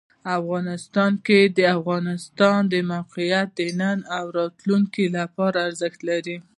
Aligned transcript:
افغانستان 0.39 1.11
کې 1.27 1.39
د 1.57 1.59
افغانستان 1.77 2.59
د 2.73 2.75
موقعیت 2.91 3.47
د 3.59 3.61
نن 3.79 3.97
او 4.17 4.23
راتلونکي 4.37 5.05
لپاره 5.17 5.57
ارزښت 5.67 5.99
لري. 6.09 6.37